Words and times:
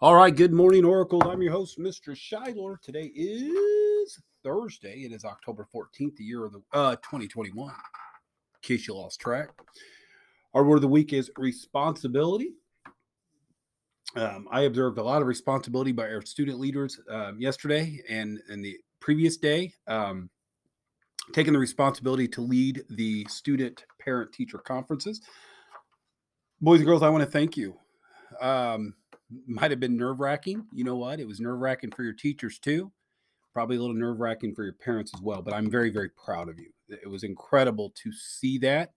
All 0.00 0.14
right, 0.14 0.34
good 0.34 0.52
morning, 0.52 0.84
Oracle. 0.84 1.28
I'm 1.28 1.42
your 1.42 1.50
host, 1.50 1.76
Mr. 1.76 2.14
Shiler. 2.14 2.80
Today 2.80 3.10
is 3.16 4.16
Thursday. 4.44 5.00
It 5.00 5.10
is 5.10 5.24
October 5.24 5.66
14th, 5.74 6.14
the 6.14 6.22
year 6.22 6.44
of 6.44 6.52
the 6.52 6.62
uh 6.72 6.94
2021. 7.02 7.68
In 7.68 7.74
case 8.62 8.86
you 8.86 8.94
lost 8.94 9.20
track. 9.20 9.48
Our 10.54 10.62
word 10.62 10.76
of 10.76 10.82
the 10.82 10.88
week 10.88 11.12
is 11.12 11.32
responsibility. 11.36 12.52
Um, 14.14 14.46
I 14.52 14.60
observed 14.62 14.98
a 14.98 15.02
lot 15.02 15.20
of 15.20 15.26
responsibility 15.26 15.90
by 15.90 16.04
our 16.04 16.22
student 16.22 16.60
leaders 16.60 17.00
um, 17.10 17.40
yesterday 17.40 18.00
and, 18.08 18.38
and 18.48 18.64
the 18.64 18.78
previous 19.00 19.36
day, 19.36 19.74
um, 19.88 20.30
taking 21.32 21.52
the 21.52 21.58
responsibility 21.58 22.28
to 22.28 22.40
lead 22.40 22.84
the 22.90 23.24
student 23.24 23.84
parent 24.00 24.32
teacher 24.32 24.58
conferences. 24.58 25.22
Boys 26.60 26.78
and 26.78 26.86
girls, 26.86 27.02
I 27.02 27.08
want 27.08 27.24
to 27.24 27.30
thank 27.30 27.56
you. 27.56 27.74
Might 29.46 29.70
have 29.70 29.80
been 29.80 29.96
nerve 29.96 30.20
wracking. 30.20 30.66
You 30.72 30.84
know 30.84 30.96
what? 30.96 31.20
It 31.20 31.26
was 31.26 31.40
nerve 31.40 31.58
wracking 31.58 31.90
for 31.90 32.02
your 32.02 32.14
teachers 32.14 32.58
too. 32.58 32.92
Probably 33.52 33.76
a 33.76 33.80
little 33.80 33.96
nerve 33.96 34.20
wracking 34.20 34.54
for 34.54 34.64
your 34.64 34.74
parents 34.74 35.12
as 35.14 35.20
well. 35.20 35.42
But 35.42 35.54
I'm 35.54 35.70
very, 35.70 35.90
very 35.90 36.10
proud 36.10 36.48
of 36.48 36.58
you. 36.58 36.70
It 36.88 37.08
was 37.08 37.24
incredible 37.24 37.92
to 38.02 38.12
see 38.12 38.58
that. 38.58 38.92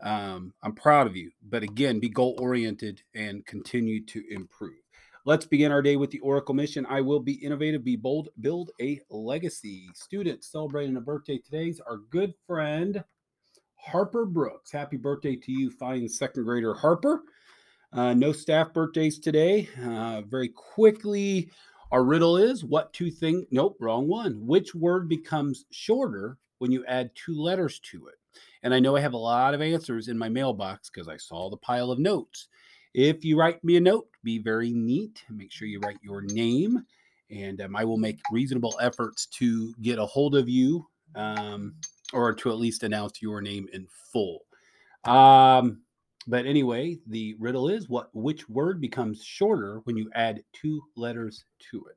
Um, 0.00 0.52
I'm 0.62 0.74
proud 0.74 1.06
of 1.06 1.16
you. 1.16 1.30
But 1.42 1.62
again, 1.62 1.98
be 1.98 2.08
goal 2.08 2.36
oriented 2.40 3.02
and 3.14 3.44
continue 3.46 4.04
to 4.06 4.22
improve. 4.30 4.74
Let's 5.24 5.46
begin 5.46 5.72
our 5.72 5.82
day 5.82 5.96
with 5.96 6.10
the 6.10 6.20
Oracle 6.20 6.54
mission. 6.54 6.86
I 6.88 7.00
will 7.00 7.20
be 7.20 7.34
innovative, 7.34 7.84
be 7.84 7.96
bold, 7.96 8.28
build 8.40 8.70
a 8.80 9.00
legacy. 9.10 9.88
Students 9.94 10.50
celebrating 10.50 10.96
a 10.96 11.00
birthday 11.00 11.38
today's 11.38 11.80
our 11.80 11.98
good 12.10 12.32
friend 12.46 13.02
Harper 13.76 14.24
Brooks. 14.24 14.72
Happy 14.72 14.96
birthday 14.96 15.36
to 15.36 15.52
you, 15.52 15.70
fine 15.70 16.08
second 16.08 16.44
grader 16.44 16.74
Harper. 16.74 17.22
Uh, 17.92 18.14
no 18.14 18.32
staff 18.32 18.72
birthdays 18.72 19.18
today. 19.18 19.68
Uh, 19.82 20.22
very 20.22 20.48
quickly, 20.48 21.50
our 21.90 22.04
riddle 22.04 22.36
is 22.36 22.64
what 22.64 22.92
two 22.92 23.10
things? 23.10 23.44
Nope, 23.50 23.76
wrong 23.80 24.06
one. 24.06 24.46
Which 24.46 24.74
word 24.74 25.08
becomes 25.08 25.64
shorter 25.70 26.36
when 26.58 26.70
you 26.70 26.84
add 26.86 27.10
two 27.14 27.40
letters 27.40 27.80
to 27.90 28.08
it? 28.08 28.14
And 28.62 28.74
I 28.74 28.80
know 28.80 28.96
I 28.96 29.00
have 29.00 29.14
a 29.14 29.18
lot 29.18 29.54
of 29.54 29.62
answers 29.62 30.08
in 30.08 30.18
my 30.18 30.28
mailbox 30.28 30.90
because 30.90 31.08
I 31.08 31.16
saw 31.16 31.48
the 31.48 31.56
pile 31.56 31.90
of 31.90 31.98
notes. 31.98 32.48
If 32.94 33.24
you 33.24 33.38
write 33.38 33.62
me 33.64 33.76
a 33.76 33.80
note, 33.80 34.08
be 34.22 34.38
very 34.38 34.72
neat. 34.72 35.24
Make 35.30 35.52
sure 35.52 35.68
you 35.68 35.80
write 35.80 35.98
your 36.02 36.22
name, 36.22 36.84
and 37.30 37.60
um, 37.60 37.76
I 37.76 37.84
will 37.84 37.98
make 37.98 38.18
reasonable 38.32 38.78
efforts 38.80 39.26
to 39.26 39.74
get 39.80 39.98
a 39.98 40.06
hold 40.06 40.34
of 40.34 40.48
you 40.48 40.86
um, 41.14 41.74
or 42.12 42.34
to 42.34 42.50
at 42.50 42.58
least 42.58 42.82
announce 42.82 43.22
your 43.22 43.40
name 43.40 43.68
in 43.72 43.86
full. 44.12 44.40
Um, 45.04 45.82
but 46.28 46.44
anyway, 46.44 46.98
the 47.06 47.34
riddle 47.38 47.68
is 47.68 47.88
what 47.88 48.10
which 48.14 48.48
word 48.48 48.80
becomes 48.80 49.24
shorter 49.24 49.80
when 49.84 49.96
you 49.96 50.10
add 50.14 50.44
two 50.52 50.82
letters 50.94 51.46
to 51.70 51.84
it. 51.86 51.96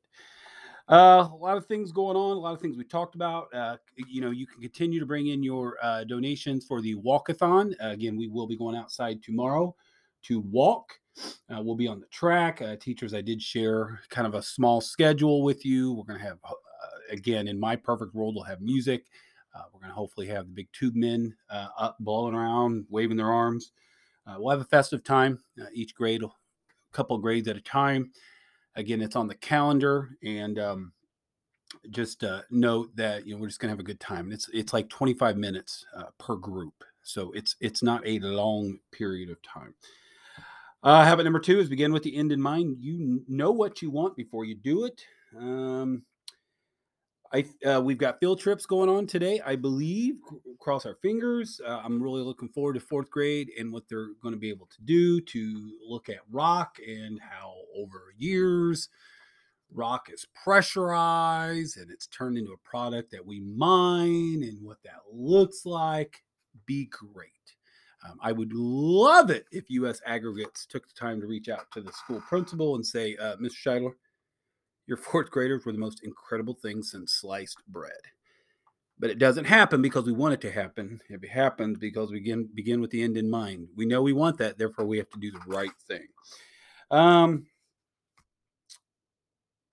Uh, 0.88 1.28
a 1.32 1.36
lot 1.36 1.58
of 1.58 1.66
things 1.68 1.92
going 1.92 2.18
on, 2.18 2.36
a 2.36 2.40
lot 2.40 2.54
of 2.54 2.62
things 2.62 2.78
we 2.78 2.84
talked 2.84 3.16
about. 3.16 3.54
Uh, 3.54 3.78
you 4.10 4.22
know, 4.22 4.32
you 4.32 4.48
can 4.48 4.62
continue 4.62 5.00
to 5.00 5.06
bring 5.06 5.28
in 5.28 5.44
your 5.44 5.78
uh, 5.84 6.04
donations 6.06 6.66
for 6.66 6.82
the 6.82 6.96
walkathon. 6.96 7.74
Again, 7.80 8.18
we 8.18 8.28
will 8.28 8.48
be 8.48 8.58
going 8.58 8.76
outside 8.76 9.22
tomorrow 9.22 9.76
to 10.24 10.40
walk. 10.40 10.94
Uh, 11.50 11.62
we'll 11.62 11.76
be 11.76 11.88
on 11.88 12.00
the 12.00 12.08
track. 12.08 12.62
Uh, 12.62 12.76
teachers, 12.78 13.14
I 13.14 13.22
did 13.22 13.42
share 13.42 14.00
kind 14.10 14.26
of 14.26 14.34
a 14.34 14.42
small 14.42 14.82
schedule 14.82 15.44
with 15.44 15.66
you. 15.66 15.94
We're 15.94 16.06
going 16.06 16.20
to 16.20 16.26
have, 16.26 16.40
uh, 16.44 16.54
again, 17.10 17.48
in 17.48 17.60
my 17.60 17.76
perfect 17.76 18.14
world, 18.14 18.36
we'll 18.36 18.44
have 18.46 18.62
music. 18.62 19.06
We're 19.74 19.80
going 19.80 19.92
to 19.92 19.96
hopefully 19.96 20.28
have 20.28 20.48
the 20.48 20.54
big 20.54 20.70
tube 20.72 20.96
men 20.96 21.36
up, 21.50 21.98
blowing 22.00 22.34
around, 22.34 22.86
waving 22.90 23.18
their 23.18 23.32
arms. 23.32 23.72
Uh, 24.26 24.36
we'll 24.38 24.52
have 24.52 24.62
a 24.62 24.66
festive 24.66 25.04
time. 25.04 25.40
Uh, 25.60 25.66
each 25.74 25.96
grade, 25.96 26.24
a 26.24 26.30
couple 26.92 27.18
grades 27.18 27.48
at 27.48 27.58
a 27.58 27.62
time. 27.62 28.12
Again, 28.76 29.02
it's 29.02 29.16
on 29.16 29.28
the 29.28 29.36
calendar, 29.36 30.18
and 30.24 30.58
um, 30.58 30.94
just 31.90 32.24
uh, 32.24 32.42
note 32.50 32.96
that 32.96 33.26
you 33.26 33.34
know 33.34 33.42
we're 33.42 33.48
just 33.48 33.60
gonna 33.60 33.72
have 33.72 33.80
a 33.80 33.84
good 33.84 34.00
time. 34.00 34.32
It's 34.32 34.50
it's 34.54 34.74
like 34.74 34.90
25 34.90 35.38
minutes 35.38 35.86
uh, 35.96 36.06
per 36.18 36.36
group, 36.36 36.84
so 37.04 37.32
it's 37.34 37.56
it's 37.60 37.84
not 37.84 38.02
a 38.06 38.20
long 38.20 38.80
period 38.92 39.30
of 39.30 39.42
time. 39.42 39.74
Uh, 40.84 41.04
habit 41.04 41.24
number 41.24 41.40
two 41.40 41.60
is 41.60 41.70
begin 41.70 41.94
with 41.94 42.04
the 42.04 42.16
end 42.16 42.32
in 42.32 42.42
mind. 42.42 42.78
You 42.80 43.24
know 43.28 43.52
what 43.52 43.82
you 43.82 43.92
want 43.92 44.16
before 44.16 44.46
you 44.46 44.56
do 44.56 44.86
it. 44.86 45.06
Um, 45.38 46.04
I 47.34 47.46
uh, 47.66 47.82
we've 47.82 47.98
got 47.98 48.20
field 48.20 48.40
trips 48.40 48.66
going 48.66 48.90
on 48.90 49.08
today. 49.08 49.42
I 49.46 49.56
believe. 49.56 50.16
Cross 50.60 50.86
our 50.86 50.96
fingers. 51.02 51.60
Uh, 51.66 51.82
I'm 51.84 52.02
really 52.02 52.22
looking 52.22 52.50
forward 52.50 52.74
to 52.74 52.80
fourth 52.80 53.10
grade 53.10 53.50
and 53.58 53.72
what 53.72 53.84
they're 53.90 54.10
going 54.22 54.34
to 54.34 54.40
be 54.40 54.50
able 54.50 54.68
to 54.68 54.82
do 54.84 55.22
to 55.22 55.72
look 55.88 56.10
at 56.10 56.20
rock 56.30 56.78
and 56.86 57.20
how 57.20 57.54
over 57.76 58.14
years 58.18 58.90
rock 59.74 60.10
is 60.12 60.28
pressurized 60.44 61.78
and 61.78 61.90
it's 61.90 62.08
turned 62.08 62.38
into 62.38 62.52
a 62.52 62.58
product 62.58 63.12
that 63.12 63.26
we 63.26 63.40
mine 63.40 64.44
and 64.44 64.62
what 64.62 64.78
that 64.84 65.00
looks 65.12 65.66
like. 65.66 66.22
Be 66.66 66.86
great. 66.88 67.32
Um, 68.08 68.18
I 68.22 68.32
would 68.32 68.52
love 68.54 69.30
it 69.30 69.46
if 69.52 69.70
U.S. 69.70 70.02
Aggregates 70.06 70.66
took 70.66 70.88
the 70.88 70.94
time 71.00 71.22
to 71.22 71.28
reach 71.28 71.50
out 71.50 71.72
to 71.74 71.82
the 71.82 71.92
school 71.94 72.22
principal 72.28 72.76
and 72.76 72.86
say, 72.86 73.16
uh, 73.18 73.36
Mr. 73.38 73.54
Scheidler, 73.66 73.94
your 74.88 74.98
fourth 74.98 75.32
graders 75.32 75.66
were 75.66 75.72
the 75.72 75.78
most 75.78 76.04
incredible 76.04 76.54
thing 76.54 76.84
since 76.84 77.14
sliced 77.14 77.62
bread. 77.68 77.92
But 79.00 79.10
it 79.10 79.18
doesn't 79.18 79.46
happen 79.46 79.82
because 79.82 80.06
we 80.06 80.12
want 80.12 80.36
it 80.36 80.42
to 80.42 80.52
happen. 80.52 81.02
It 81.10 81.28
happens 81.28 81.80
because 81.80 82.12
we 82.12 82.20
begin, 82.20 82.50
begin 82.54 82.82
with 82.82 82.92
the 82.92 83.02
end 83.02 83.18
in 83.18 83.30
mind. 83.30 83.68
We 83.76 83.86
know 83.86 84.02
we 84.02 84.14
want 84.14 84.38
that, 84.38 84.58
therefore, 84.58 84.86
we 84.86 84.98
have 84.98 85.10
to 85.10 85.20
do 85.20 85.32
the 85.32 85.40
right 85.48 85.72
thing. 85.88 86.08
Um, 86.92 87.48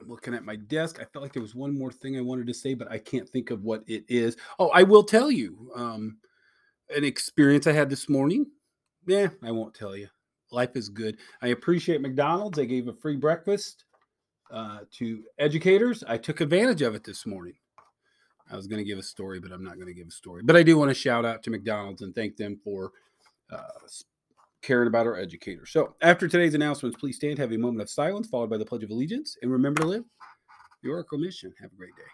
looking 0.06 0.34
at 0.34 0.44
my 0.44 0.56
desk. 0.56 0.98
I 1.00 1.04
felt 1.04 1.22
like 1.22 1.32
there 1.32 1.42
was 1.42 1.54
one 1.54 1.76
more 1.76 1.92
thing 1.92 2.16
I 2.16 2.22
wanted 2.22 2.46
to 2.46 2.54
say, 2.54 2.74
but 2.74 2.90
I 2.90 2.98
can't 2.98 3.28
think 3.28 3.50
of 3.50 3.62
what 3.62 3.82
it 3.86 4.04
is. 4.08 4.36
Oh, 4.58 4.68
I 4.68 4.82
will 4.82 5.02
tell 5.02 5.30
you 5.30 5.70
um, 5.74 6.18
an 6.94 7.04
experience 7.04 7.66
I 7.66 7.72
had 7.72 7.90
this 7.90 8.08
morning. 8.08 8.46
Yeah, 9.06 9.28
I 9.42 9.50
won't 9.50 9.74
tell 9.74 9.96
you. 9.96 10.08
Life 10.50 10.76
is 10.76 10.88
good. 10.88 11.18
I 11.42 11.48
appreciate 11.48 12.00
McDonald's. 12.00 12.56
They 12.56 12.66
gave 12.66 12.88
a 12.88 12.92
free 12.92 13.16
breakfast 13.16 13.84
uh, 14.50 14.80
to 14.92 15.24
educators. 15.38 16.04
I 16.06 16.16
took 16.18 16.40
advantage 16.40 16.82
of 16.82 16.94
it 16.94 17.04
this 17.04 17.26
morning. 17.26 17.54
I 18.50 18.56
was 18.56 18.66
going 18.66 18.78
to 18.78 18.84
give 18.84 18.98
a 18.98 19.02
story, 19.02 19.40
but 19.40 19.52
I'm 19.52 19.62
not 19.62 19.74
going 19.74 19.88
to 19.88 19.94
give 19.94 20.08
a 20.08 20.12
story. 20.12 20.42
But 20.42 20.56
I 20.56 20.62
do 20.62 20.78
want 20.78 20.90
to 20.90 20.94
shout 20.94 21.24
out 21.24 21.42
to 21.42 21.50
McDonald's 21.50 22.02
and 22.02 22.14
thank 22.14 22.36
them 22.36 22.58
for 22.64 22.92
uh, 23.52 23.62
caring 24.62 24.88
about 24.88 25.06
our 25.06 25.16
educators. 25.16 25.70
So 25.70 25.94
after 26.00 26.28
today's 26.28 26.54
announcements, 26.54 26.98
please 26.98 27.16
stand, 27.16 27.38
have 27.38 27.52
a 27.52 27.58
moment 27.58 27.82
of 27.82 27.90
silence, 27.90 28.26
followed 28.28 28.50
by 28.50 28.56
the 28.56 28.64
Pledge 28.64 28.84
of 28.84 28.90
Allegiance, 28.90 29.36
and 29.42 29.52
remember 29.52 29.82
to 29.82 29.86
live 29.86 30.04
the 30.82 30.90
Oracle 30.90 31.18
mission. 31.18 31.52
Have 31.60 31.72
a 31.72 31.76
great 31.76 31.94
day. 31.96 32.08